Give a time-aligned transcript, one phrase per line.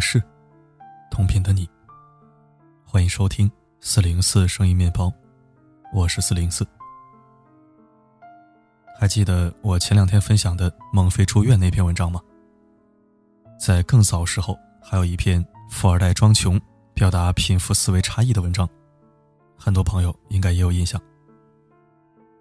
[0.00, 0.22] 城市，
[1.10, 1.68] 同频的你。
[2.86, 5.12] 欢迎收听四零四声音面包，
[5.92, 6.66] 我是四零四。
[8.98, 12.18] 还记得我前两天分享的孟非住院那篇文章吗？
[13.58, 16.58] 在更早时候，还有一篇富二代装穷，
[16.94, 18.66] 表达贫富思维差异的文章，
[19.54, 20.98] 很多朋友应该也有印象。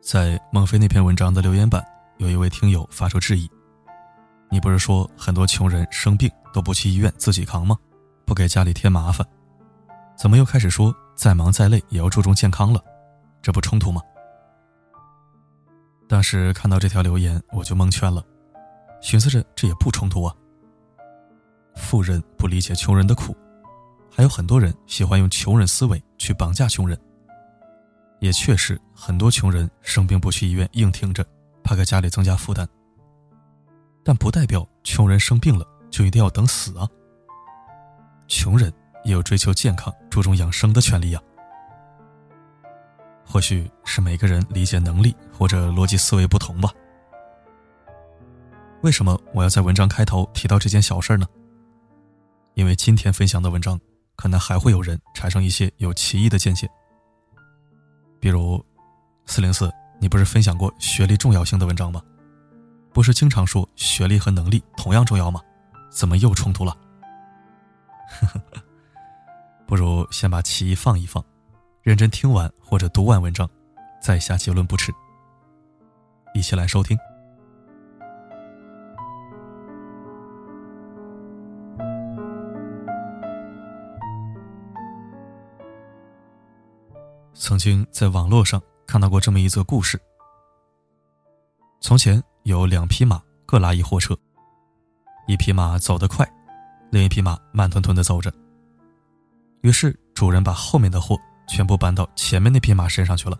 [0.00, 1.84] 在孟非那篇文章的留言板，
[2.18, 3.50] 有一位听友发出质疑。
[4.48, 7.76] 你不是说很多穷人生病都不去医院自己扛吗？
[8.24, 9.26] 不给家里添麻烦，
[10.16, 12.82] 怎么又开始说再忙再累也要注重健康了？
[13.42, 14.00] 这不冲突吗？
[16.08, 18.24] 当时看到这条留言，我就蒙圈了，
[19.00, 20.34] 寻思着这也不冲突啊。
[21.76, 23.36] 富人不理解穷人的苦，
[24.10, 26.98] 还有很多人喜欢用穷人思维去绑架穷人。
[28.20, 31.24] 也确实，很多穷人生病不去医院硬挺着，
[31.64, 32.68] 怕给家里增加负担。
[34.04, 36.88] 但不代表穷人生病了就一定要等死啊！
[38.28, 38.72] 穷人
[39.04, 41.20] 也有追求健康、注重养生的权利呀。
[43.26, 46.70] 或许是每个人理解能力或者逻辑思维不同吧。
[48.82, 51.26] 为什么我要在文章开头提到这件小事呢？
[52.54, 53.78] 因为今天分享的文章，
[54.16, 56.68] 可能还会有人产生一些有歧义的见解。
[58.18, 58.64] 比如，
[59.26, 62.02] 四零四，你不是分享过学历重要性的文章吗？
[62.92, 65.40] 不是经常说学历和能力同样重要吗？
[65.90, 66.76] 怎么又冲突了？
[69.66, 71.22] 不如先把歧义放一放，
[71.82, 73.48] 认真听完或者读完文章，
[74.00, 74.92] 再下结论不迟。
[76.34, 76.96] 一起来收听。
[87.34, 90.00] 曾经在网络上看到过这么一则故事：
[91.80, 92.22] 从前。
[92.44, 94.16] 有两匹马各拉一货车，
[95.30, 96.28] 一匹马走得快，
[96.90, 98.32] 另一匹马慢吞吞地走着。
[99.60, 103.38] 于是主人把后面的货全部搬到前面那匹马身上去了。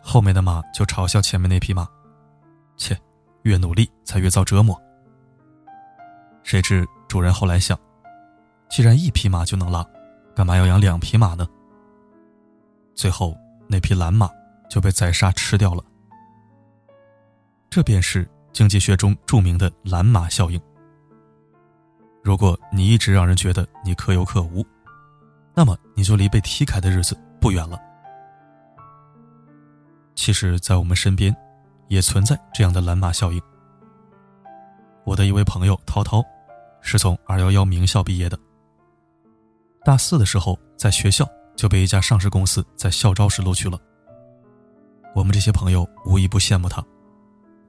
[0.00, 1.86] 后面的马就嘲笑前面那匹马
[2.78, 2.98] ：“切，
[3.42, 4.74] 越努力才越遭折磨。”
[6.42, 7.78] 谁知主人后来想，
[8.70, 9.86] 既然一匹马就能拉，
[10.34, 11.46] 干嘛要养两匹马呢？
[12.94, 13.36] 最后
[13.68, 14.30] 那匹蓝马
[14.70, 15.84] 就被宰杀吃掉了。
[17.68, 20.58] 这便是经济学中著名的“蓝马效应”。
[22.22, 24.64] 如果你一直让人觉得你可有可无，
[25.52, 27.76] 那么你就离被踢开的日子不远了。
[30.14, 31.34] 其实，在我们身边，
[31.88, 33.42] 也存在这样的“蓝马效应”。
[35.04, 36.22] 我的一位朋友涛涛，
[36.80, 38.38] 是从二幺幺名校毕业的。
[39.84, 43.76] 大四的时候，在学校就被一家上市公司在校招时录取了。
[45.12, 46.82] 我们这些朋友无一不羡慕他。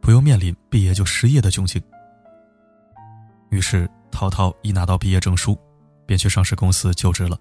[0.05, 1.81] 不用面临毕业就失业的窘境，
[3.49, 5.57] 于是涛涛一拿到毕业证书，
[6.05, 7.35] 便去上市公司就职了。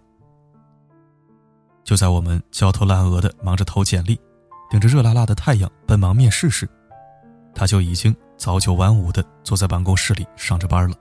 [1.84, 4.19] 就在我们焦头烂额的忙着投简历，
[4.70, 6.66] 顶着热辣辣的太阳奔忙面试时，
[7.54, 10.97] 他就已经早九晚五的坐在办公室里上着班了。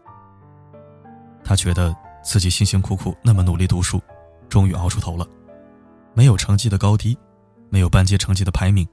[1.46, 4.02] 他觉得自己辛辛苦苦那么努力读书，
[4.50, 5.26] 终于熬出头了，
[6.14, 7.18] 没有成绩的高低，
[7.70, 8.86] 没有班级成绩的排名。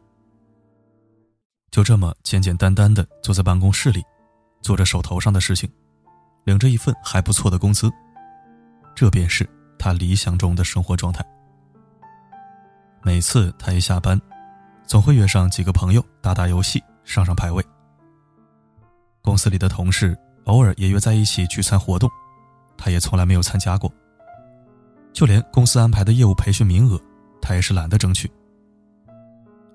[1.71, 4.03] 就这么简简单单的坐在办公室里，
[4.61, 5.71] 做着手头上的事情，
[6.45, 7.89] 领着一份还不错的工资，
[8.93, 9.49] 这便是
[9.79, 11.25] 他理想中的生活状态。
[13.03, 14.21] 每次他一下班，
[14.85, 17.65] 总会约上几个朋友打打游戏，上上排位。
[19.23, 22.11] 公司里的同事偶尔也约在一起聚餐活动，
[22.77, 23.91] 他也从来没有参加过。
[25.13, 27.01] 就连公司安排的业务培训名额，
[27.41, 28.29] 他也是懒得争取，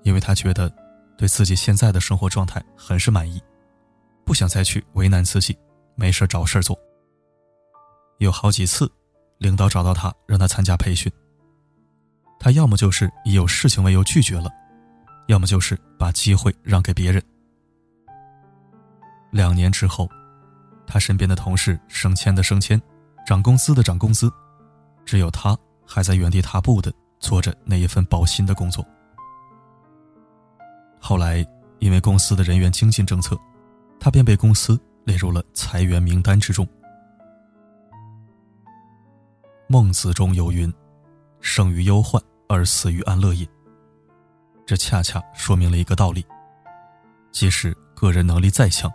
[0.02, 0.70] 因为他觉得。
[1.16, 3.42] 对自己现在的生活状态很是满意，
[4.24, 5.56] 不想再去为难自己，
[5.94, 6.78] 没事找事做。
[8.18, 8.90] 有好几次，
[9.38, 11.10] 领导找到他让他参加培训，
[12.38, 14.50] 他要么就是以有事情为由拒绝了，
[15.28, 17.22] 要么就是把机会让给别人。
[19.30, 20.08] 两年之后，
[20.86, 22.80] 他身边的同事升迁的升迁，
[23.26, 24.30] 涨工资的涨工资，
[25.04, 28.86] 只有他还在原地踏步的做着那一份保薪的工作。
[31.08, 31.46] 后来，
[31.78, 33.38] 因为公司的人员精进政策，
[34.00, 36.66] 他便被公司列入了裁员名单之中。
[39.68, 40.72] 孟子中有云
[41.40, 43.46] ：“生于忧患，而死于安乐也。”
[44.66, 46.26] 这恰恰说明了一个道理：
[47.30, 48.92] 即使个人能力再强，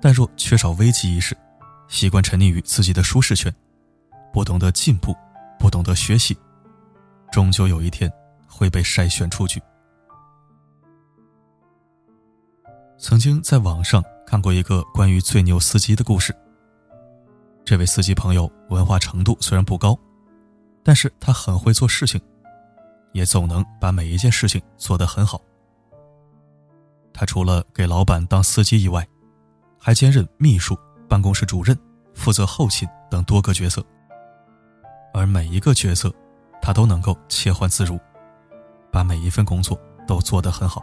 [0.00, 1.36] 但若缺少危机意识，
[1.88, 3.52] 习惯沉溺于自己的舒适圈，
[4.32, 5.12] 不懂得进步，
[5.58, 6.38] 不懂得学习，
[7.32, 8.08] 终究有一天
[8.46, 9.60] 会被筛选出局。
[12.96, 16.34] 曾经在网上看过一个关于最牛司机的故事。
[17.64, 19.98] 这位司机朋友文化程度虽然不高，
[20.82, 22.20] 但是他很会做事情，
[23.12, 25.40] 也总能把每一件事情做得很好。
[27.12, 29.06] 他除了给老板当司机以外，
[29.78, 31.76] 还兼任秘书、办公室主任、
[32.14, 33.84] 负责后勤等多个角色。
[35.12, 36.12] 而每一个角色，
[36.62, 37.98] 他都能够切换自如，
[38.90, 40.80] 把每一份工作都做得很好。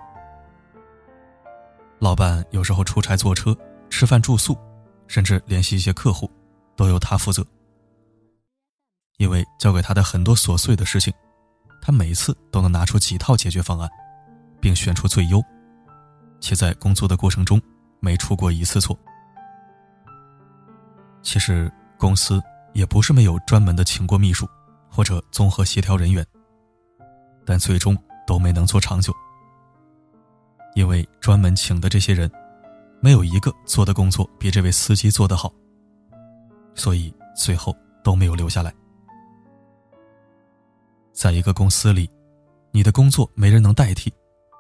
[2.02, 3.56] 老板有时候出差坐车、
[3.88, 4.58] 吃饭住宿，
[5.08, 6.28] 甚至联系一些客户，
[6.76, 7.46] 都由他负责。
[9.18, 11.14] 因为交给他的很多琐碎的事情，
[11.80, 13.88] 他每次都能拿出几套解决方案，
[14.60, 15.40] 并选出最优。
[16.40, 17.62] 且在工作的过程中
[18.00, 18.98] 没出过一次错。
[21.22, 22.42] 其实公司
[22.74, 24.50] 也不是没有专门的请过秘书
[24.90, 26.26] 或者综合协调人员，
[27.46, 27.96] 但最终
[28.26, 29.14] 都没能做长久。
[30.76, 32.32] 因为专门请的这些人，
[33.02, 35.54] 没有一个做的工作比这位司机做得好，
[36.76, 38.74] 所以最后都没有留下来。
[41.12, 42.10] 在一个公司里，
[42.72, 44.12] 你的工作没人能代替。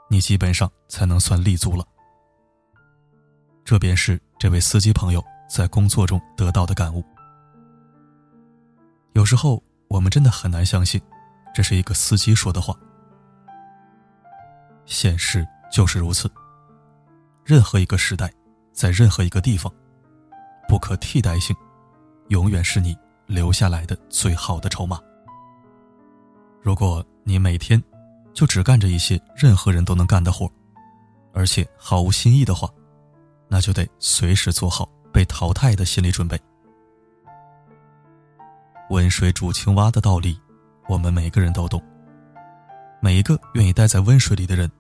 [0.10, 1.86] 你基本上才能算立足了。
[3.64, 7.02] 这便是这位司机朋友在工作中得到的感悟。
[9.14, 11.02] 有时候我们真的很难相信，
[11.56, 12.76] 这是一个司机说的话。
[14.86, 16.30] 现实就是如此。
[17.46, 18.32] 任何一个时代，
[18.72, 19.72] 在任何一个地方，
[20.68, 21.56] 不可替代性，
[22.28, 22.96] 永远是你
[23.26, 25.00] 留下来的最好的筹码。
[26.62, 27.82] 如果你每天。
[28.34, 30.50] 就只干着一些任何人都能干的活，
[31.34, 32.66] 而且毫无新意的话，
[33.50, 36.40] 那就得随时做好被淘汰的心理准备。
[38.90, 40.40] 温水煮青蛙的道理，
[40.88, 41.84] 我们每个人都懂。
[43.02, 44.72] 每一个愿意待在温水里的人，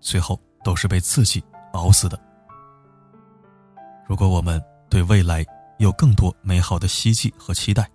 [0.00, 1.42] 最后都是被自己
[1.72, 2.18] 熬死的。
[4.06, 5.44] 如果我们对未来
[5.78, 7.90] 有更多美好的希冀和期待，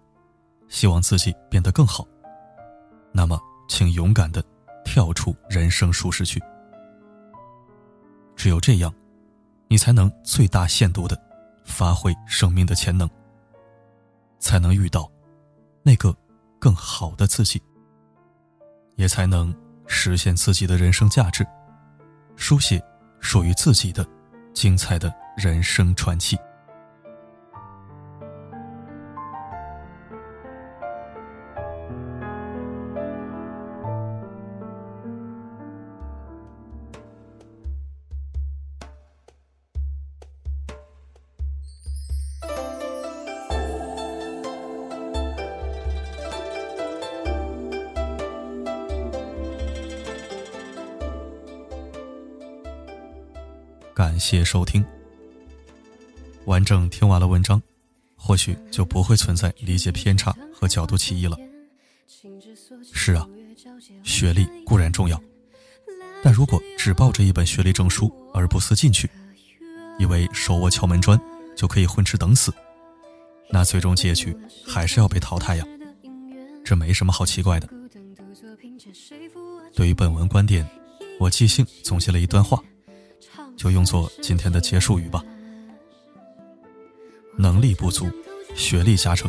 [0.68, 2.08] 希望自己变得更好，
[3.12, 4.44] 那么请勇敢的。
[4.86, 6.44] 跳出人生舒适区，
[8.36, 8.94] 只有这样，
[9.70, 11.18] 你才能最大限度的
[11.64, 13.10] 发挥生命的潜能，
[14.40, 15.10] 才能遇到
[15.84, 16.14] 那个
[16.60, 17.64] 更好的自己，
[18.98, 19.56] 也才能
[19.88, 21.48] 实现自己的人生价值，
[22.35, 22.81] 书写
[23.19, 24.06] 属于自己的
[24.53, 26.38] 精彩的人生传奇。
[54.04, 54.84] 感谢收听。
[56.44, 57.62] 完整听完了文章，
[58.18, 61.38] 或许就不会存在理解偏差和角度歧义了。
[62.92, 63.26] 是啊，
[64.04, 65.18] 学历固然重要，
[66.22, 69.10] 但如果只抱着一本学历证书而不思进取，
[69.98, 71.18] 以为手握敲门砖
[71.56, 72.54] 就可以混吃等死，
[73.50, 74.36] 那最终结局
[74.68, 75.66] 还是要被淘汰呀。
[76.66, 77.69] 这没什么好奇怪的。
[79.74, 80.69] 对于本文观点，
[81.22, 82.62] 我即兴总结了一段话。
[83.56, 85.24] 就用作今天的结束语吧。
[87.38, 88.10] 能力不足，
[88.56, 89.28] 学历加成；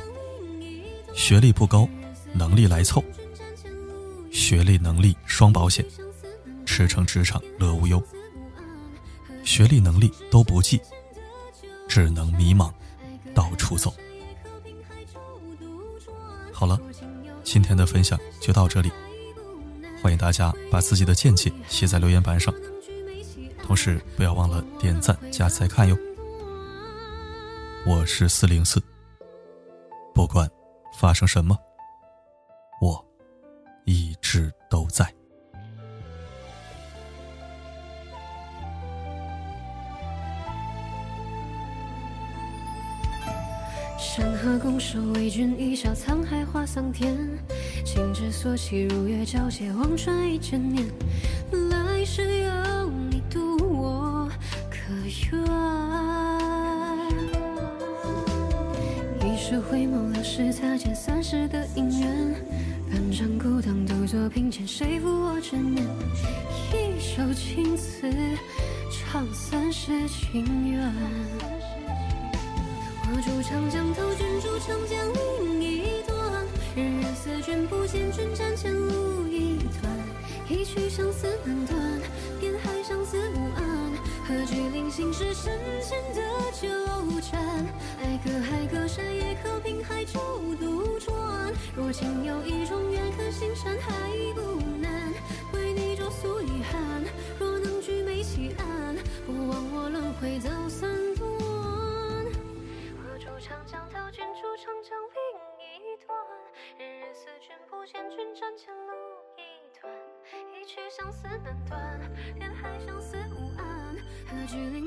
[1.14, 1.88] 学历不高，
[2.32, 3.02] 能力来凑。
[4.30, 5.84] 学历能力双保险，
[6.66, 8.02] 驰骋职场乐无忧。
[9.44, 10.80] 学历能力都不济，
[11.88, 12.72] 只能迷茫，
[13.34, 13.94] 到处走。
[16.52, 16.78] 好了，
[17.42, 18.90] 今天的分享就到这里，
[20.02, 22.52] 欢迎大家把自己的见解写在留言板上。
[23.74, 25.98] 同时，不要忘了点赞加再看哟。
[27.84, 28.80] 我是四零四，
[30.14, 30.48] 不管
[30.96, 31.58] 发生什么，
[32.80, 33.04] 我
[33.84, 35.12] 一直都在。
[43.98, 47.12] 山河拱手，为君一笑，沧海化桑田。
[47.84, 50.86] 情之所起，如月皎洁，望穿一千年。
[51.70, 52.54] 来世有
[55.02, 55.08] 你。
[59.26, 62.34] 一世回眸，两世擦肩，三世的姻缘。
[62.90, 65.84] 半盏孤灯，独坐凭前，谁负我执念？
[66.72, 68.10] 一首情词，
[68.90, 70.92] 唱三世情缘。
[73.06, 74.98] 我住长江头，君住长江
[75.60, 76.16] 另一端。
[76.76, 79.92] 日日思君不见，君斩前路一段。
[80.48, 81.78] 一曲相思难断，
[82.40, 83.73] 边海相思无岸。
[84.26, 87.38] 何惧临行时深浅的纠缠？
[88.02, 88.88] 爱隔海隔。
[88.88, 90.18] 山，也可凭海舟
[90.56, 91.14] 渡转。
[91.76, 93.92] 若情有意中愿，可心山还
[94.34, 95.12] 不难。
[95.52, 97.04] 为你着诉遗憾，
[97.38, 101.28] 若能举眉起案，不枉我轮回走三段。
[102.96, 105.20] 我住长江头，君住长江另
[105.84, 106.16] 一端。
[106.78, 108.92] 日日思君不见君，战前路
[109.36, 109.40] 一
[109.80, 109.92] 段。
[110.52, 112.00] 一曲相思难断，
[112.36, 113.16] 连海相思。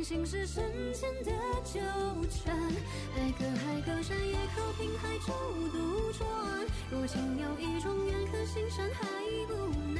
[0.07, 1.31] 情是深浅的
[1.65, 1.81] 纠
[2.29, 2.55] 缠？
[3.17, 5.33] 爱隔海隔山，也靠平海舟
[5.73, 6.25] 渡船。
[6.89, 9.05] 若情有一种缘，可心山还
[9.49, 9.96] 不。